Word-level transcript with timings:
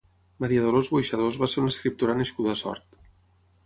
Maria 0.45 0.63
Dolors 0.63 0.89
Boixadós 0.95 1.39
va 1.43 1.51
ser 1.53 1.63
una 1.65 1.77
escriptora 1.77 2.19
nascuda 2.25 2.57
a 2.59 2.63
Sort. 2.67 3.03